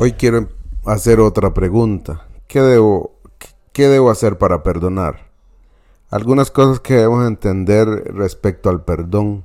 Hoy 0.00 0.12
quiero 0.12 0.46
hacer 0.84 1.18
otra 1.18 1.52
pregunta. 1.52 2.28
¿Qué 2.46 2.60
debo, 2.60 3.18
qué 3.72 3.88
debo 3.88 4.10
hacer 4.10 4.38
para 4.38 4.62
perdonar? 4.62 5.32
Algunas 6.08 6.52
cosas 6.52 6.78
que 6.78 6.94
debemos 6.94 7.26
entender 7.26 7.88
respecto 8.14 8.70
al 8.70 8.84
perdón 8.84 9.44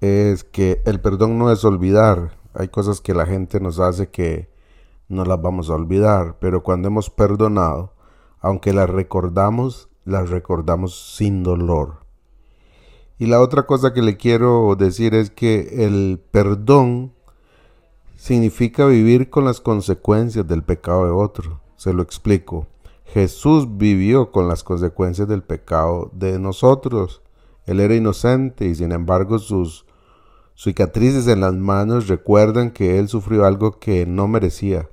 es 0.00 0.42
que 0.42 0.80
el 0.86 1.02
perdón 1.02 1.38
no 1.38 1.52
es 1.52 1.66
olvidar. 1.66 2.38
Hay 2.54 2.68
cosas 2.68 3.02
que 3.02 3.12
la 3.12 3.26
gente 3.26 3.60
nos 3.60 3.78
hace 3.78 4.08
que 4.08 4.48
no 5.10 5.26
las 5.26 5.42
vamos 5.42 5.68
a 5.68 5.74
olvidar, 5.74 6.38
pero 6.40 6.62
cuando 6.62 6.88
hemos 6.88 7.10
perdonado, 7.10 7.92
aunque 8.40 8.72
las 8.72 8.88
recordamos, 8.88 9.90
las 10.06 10.30
recordamos 10.30 11.14
sin 11.14 11.42
dolor. 11.42 12.06
Y 13.18 13.26
la 13.26 13.38
otra 13.42 13.66
cosa 13.66 13.92
que 13.92 14.00
le 14.00 14.16
quiero 14.16 14.76
decir 14.76 15.14
es 15.14 15.28
que 15.28 15.84
el 15.84 16.24
perdón 16.30 17.12
significa 18.22 18.86
vivir 18.86 19.30
con 19.30 19.44
las 19.44 19.60
consecuencias 19.60 20.46
del 20.46 20.62
pecado 20.62 21.06
de 21.06 21.10
otro. 21.10 21.60
Se 21.74 21.92
lo 21.92 22.04
explico. 22.04 22.68
Jesús 23.04 23.76
vivió 23.76 24.30
con 24.30 24.46
las 24.46 24.62
consecuencias 24.62 25.26
del 25.26 25.42
pecado 25.42 26.08
de 26.14 26.38
nosotros. 26.38 27.20
Él 27.66 27.80
era 27.80 27.96
inocente 27.96 28.66
y 28.66 28.76
sin 28.76 28.92
embargo 28.92 29.40
sus 29.40 29.86
cicatrices 30.54 31.26
en 31.26 31.40
las 31.40 31.52
manos 31.52 32.06
recuerdan 32.06 32.70
que 32.70 33.00
él 33.00 33.08
sufrió 33.08 33.44
algo 33.44 33.80
que 33.80 34.06
no 34.06 34.28
merecía. 34.28 34.88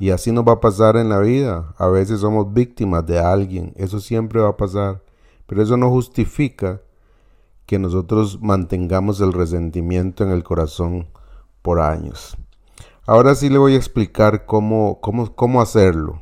Y 0.00 0.10
así 0.10 0.32
nos 0.32 0.44
va 0.44 0.54
a 0.54 0.60
pasar 0.60 0.96
en 0.96 1.10
la 1.10 1.20
vida. 1.20 1.76
A 1.78 1.86
veces 1.86 2.18
somos 2.18 2.52
víctimas 2.52 3.06
de 3.06 3.20
alguien. 3.20 3.72
Eso 3.76 4.00
siempre 4.00 4.40
va 4.40 4.48
a 4.48 4.56
pasar. 4.56 5.04
Pero 5.46 5.62
eso 5.62 5.76
no 5.76 5.90
justifica 5.90 6.82
que 7.66 7.78
nosotros 7.78 8.40
mantengamos 8.42 9.20
el 9.20 9.32
resentimiento 9.32 10.24
en 10.24 10.30
el 10.30 10.42
corazón 10.42 11.06
por 11.62 11.80
años. 11.80 12.36
Ahora 13.08 13.34
sí 13.34 13.48
le 13.48 13.56
voy 13.56 13.72
a 13.72 13.78
explicar 13.78 14.44
cómo, 14.44 15.00
cómo, 15.00 15.34
cómo 15.34 15.62
hacerlo. 15.62 16.20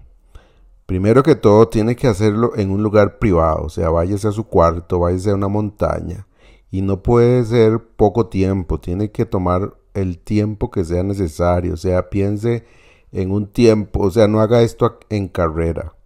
Primero 0.87 1.25
que 1.25 1.35
todo, 1.35 1.67
tiene 1.67 1.97
que 1.97 2.07
hacerlo 2.07 2.53
en 2.55 2.71
un 2.71 2.85
lugar 2.85 3.19
privado, 3.19 3.65
o 3.65 3.69
sea, 3.69 3.91
váyase 3.91 4.29
a 4.29 4.31
su 4.31 4.45
cuarto, 4.45 5.01
váyase 5.01 5.31
a 5.31 5.35
una 5.35 5.49
montaña. 5.49 6.29
Y 6.71 6.83
no 6.83 7.03
puede 7.03 7.45
ser 7.45 7.81
poco 7.97 8.29
tiempo, 8.29 8.79
tiene 8.79 9.11
que 9.11 9.27
tomar 9.27 9.75
el 9.95 10.21
tiempo 10.21 10.71
que 10.71 10.85
sea 10.85 11.03
necesario, 11.03 11.75
o 11.75 11.77
sea, 11.77 12.09
piense 12.09 12.65
en 13.11 13.33
un 13.33 13.49
tiempo, 13.49 14.05
o 14.05 14.11
sea, 14.13 14.29
no 14.29 14.41
haga 14.41 14.63
esto 14.63 15.01
en 15.09 15.27
carrera. 15.27 15.97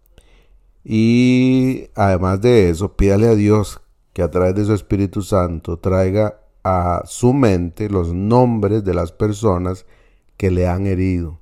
Y 0.83 1.89
además 1.95 2.41
de 2.41 2.71
eso, 2.71 2.97
pídale 2.97 3.29
a 3.29 3.35
Dios 3.35 3.83
que 4.15 4.23
a 4.23 4.31
través 4.31 4.55
de 4.55 4.65
su 4.65 4.73
Espíritu 4.73 5.21
Santo 5.21 5.77
traiga 5.77 6.41
a 6.65 7.03
su 7.05 7.35
mente 7.35 7.91
los 7.91 8.15
nombres 8.15 8.83
de 8.83 8.95
las 8.95 9.13
personas 9.13 9.85
que 10.41 10.51
le 10.51 10.67
han 10.67 10.87
herido. 10.87 11.39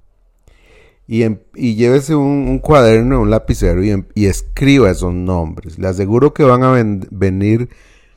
Y, 1.06 1.22
y 1.54 1.77
llévese 1.77 2.16
un, 2.16 2.58
cuaderno, 2.58 3.20
un 3.20 3.30
lapicero 3.30 3.84
y, 3.84 4.05
y, 4.16 4.27
escriba 4.27 4.90
esos 4.90 5.14
nombres. 5.14 5.78
Le 5.78 5.86
aseguro 5.86 6.34
que 6.34 6.42
van 6.42 6.64
a 6.64 6.72
venir 7.12 7.68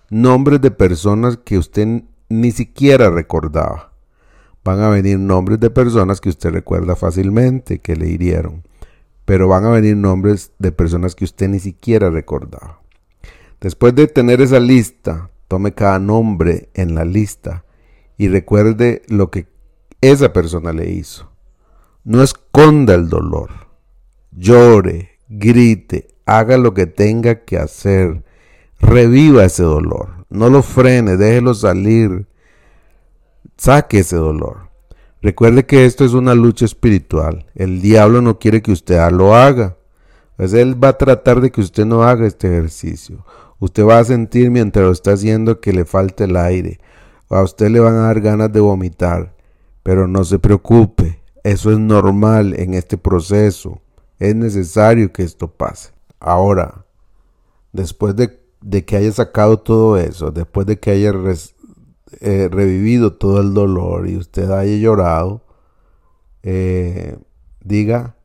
nombres 0.09 0.59
de 0.59 0.71
personas 0.71 1.37
que 1.37 1.59
usted 1.59 2.01
ni 2.29 2.51
siquiera 2.51 3.11
recordaba. 3.11 3.93
Van 4.63 4.79
a 4.79 4.89
venir 4.89 5.19
nombres 5.19 5.59
de 5.59 5.69
personas 5.69 6.19
que 6.19 6.29
usted 6.29 6.49
recuerda 6.49 6.95
fácilmente 6.95 7.77
que 7.77 7.95
le 7.95 8.09
hirieron. 8.09 8.63
Pero 9.25 9.47
van 9.47 9.65
a 9.65 9.69
venir 9.69 9.95
nombres 9.95 10.51
de 10.57 10.71
personas 10.71 11.13
que 11.13 11.25
usted 11.25 11.47
ni 11.47 11.59
siquiera 11.59 12.09
recordaba. 12.09 12.81
Después 13.59 13.93
de 13.93 14.07
tener 14.07 14.41
esa 14.41 14.59
lista, 14.59 15.29
tome 15.47 15.73
cada 15.73 15.99
nombre 15.99 16.69
en 16.73 16.95
la 16.95 17.05
lista 17.05 17.65
y 18.17 18.29
recuerde 18.29 19.03
lo 19.07 19.29
que 19.29 19.50
esa 20.01 20.33
persona 20.33 20.73
le 20.73 20.89
hizo. 20.89 21.31
No 22.03 22.23
esconda 22.23 22.95
el 22.95 23.09
dolor. 23.09 23.51
Llore, 24.31 25.19
grite, 25.29 26.07
haga 26.25 26.57
lo 26.57 26.73
que 26.73 26.87
tenga 26.87 27.45
que 27.45 27.57
hacer. 27.57 28.23
Reviva 28.79 29.45
ese 29.45 29.63
dolor. 29.63 30.25
No 30.29 30.49
lo 30.49 30.63
frene, 30.63 31.17
déjelo 31.17 31.53
salir. 31.53 32.27
Saque 33.57 33.99
ese 33.99 34.15
dolor. 34.15 34.71
Recuerde 35.21 35.67
que 35.67 35.85
esto 35.85 36.03
es 36.03 36.13
una 36.13 36.33
lucha 36.33 36.65
espiritual. 36.65 37.45
El 37.53 37.79
diablo 37.79 38.21
no 38.23 38.39
quiere 38.39 38.63
que 38.63 38.71
usted 38.71 38.99
lo 39.11 39.35
haga. 39.35 39.77
Pues 40.35 40.53
él 40.53 40.83
va 40.83 40.89
a 40.89 40.97
tratar 40.97 41.41
de 41.41 41.51
que 41.51 41.61
usted 41.61 41.85
no 41.85 42.01
haga 42.01 42.25
este 42.25 42.47
ejercicio. 42.47 43.23
Usted 43.59 43.85
va 43.85 43.99
a 43.99 44.03
sentir 44.03 44.49
mientras 44.49 44.83
lo 44.83 44.91
está 44.91 45.11
haciendo 45.11 45.59
que 45.59 45.73
le 45.73 45.85
falta 45.85 46.23
el 46.23 46.35
aire. 46.35 46.79
A 47.29 47.43
usted 47.43 47.69
le 47.69 47.79
van 47.79 47.93
a 47.93 48.07
dar 48.07 48.19
ganas 48.19 48.51
de 48.51 48.59
vomitar. 48.59 49.35
Pero 49.83 50.07
no 50.07 50.23
se 50.23 50.39
preocupe. 50.39 51.21
Eso 51.43 51.71
es 51.71 51.79
normal 51.79 52.53
en 52.59 52.73
este 52.73 52.97
proceso. 52.97 53.81
Es 54.19 54.35
necesario 54.35 55.11
que 55.11 55.23
esto 55.23 55.47
pase. 55.47 55.91
Ahora, 56.19 56.85
después 57.73 58.15
de, 58.15 58.39
que 58.85 58.95
haya 58.95 59.11
sacado 59.11 59.59
todo 59.59 59.97
eso, 59.97 60.31
después 60.31 60.67
de 60.67 60.79
que 60.79 60.91
haya 60.91 61.11
eh, 62.19 62.49
revivido 62.51 63.13
todo 63.13 63.41
el 63.41 63.53
dolor 63.53 64.07
y 64.07 64.17
usted 64.17 64.51
haya 64.51 64.75
llorado, 64.77 65.41
eh, 66.43 67.17
diga, 67.63 68.15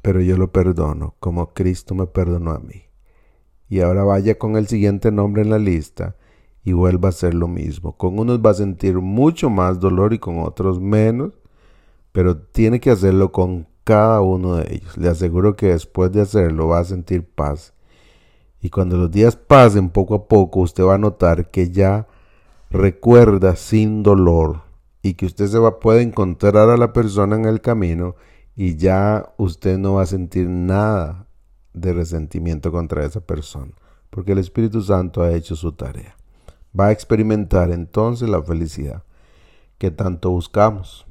pero 0.00 0.20
yo 0.22 0.38
lo 0.38 0.52
perdono, 0.52 1.16
como 1.20 1.52
Cristo 1.52 1.94
me 1.94 2.06
perdonó 2.06 2.52
a 2.52 2.58
mí 2.58 2.84
y 3.68 3.80
ahora 3.80 4.04
vaya 4.04 4.38
con 4.38 4.56
el 4.56 4.68
siguiente 4.68 5.10
nombre 5.10 5.42
en 5.42 5.50
la 5.50 5.58
lista 5.58 6.16
y 6.64 6.72
vuelva 6.72 7.08
a 7.08 7.10
hacer 7.10 7.34
lo 7.34 7.46
mismo. 7.46 7.96
Con 7.96 8.18
unos 8.18 8.40
va 8.40 8.50
a 8.50 8.54
sentir 8.54 8.96
mucho 8.98 9.50
más 9.50 9.78
dolor 9.78 10.14
y 10.14 10.18
con 10.18 10.38
otros 10.38 10.80
menos, 10.80 11.32
pero 12.12 12.38
tiene 12.38 12.80
que 12.80 12.90
hacerlo 12.90 13.32
con 13.32 13.66
cada 13.84 14.22
uno 14.22 14.56
de 14.56 14.74
ellos. 14.74 14.96
Le 14.96 15.08
aseguro 15.08 15.56
que 15.56 15.68
después 15.68 16.10
de 16.10 16.22
hacerlo 16.22 16.68
va 16.68 16.78
a 16.78 16.84
sentir 16.84 17.24
paz. 17.24 17.74
Y 18.60 18.70
cuando 18.70 18.96
los 18.96 19.10
días 19.10 19.36
pasen 19.36 19.90
poco 19.90 20.14
a 20.14 20.26
poco, 20.26 20.60
usted 20.60 20.84
va 20.84 20.94
a 20.94 20.98
notar 20.98 21.50
que 21.50 21.70
ya 21.70 22.08
recuerda 22.70 23.56
sin 23.56 24.02
dolor 24.02 24.62
y 25.02 25.14
que 25.14 25.26
usted 25.26 25.46
se 25.48 25.58
va 25.58 25.80
puede 25.80 26.00
encontrar 26.00 26.56
a 26.70 26.76
la 26.78 26.94
persona 26.94 27.36
en 27.36 27.44
el 27.44 27.60
camino 27.60 28.16
y 28.56 28.76
ya 28.76 29.34
usted 29.36 29.76
no 29.76 29.94
va 29.94 30.02
a 30.02 30.06
sentir 30.06 30.48
nada 30.48 31.26
de 31.74 31.92
resentimiento 31.92 32.72
contra 32.72 33.04
esa 33.04 33.20
persona, 33.20 33.72
porque 34.08 34.32
el 34.32 34.38
Espíritu 34.38 34.80
Santo 34.80 35.22
ha 35.22 35.32
hecho 35.32 35.56
su 35.56 35.72
tarea. 35.72 36.16
Va 36.78 36.86
a 36.86 36.92
experimentar 36.92 37.70
entonces 37.70 38.28
la 38.28 38.42
felicidad 38.42 39.04
que 39.78 39.90
tanto 39.90 40.30
buscamos. 40.30 41.06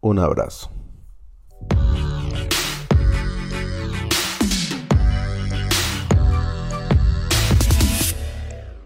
Un 0.00 0.18
abrazo. 0.18 0.70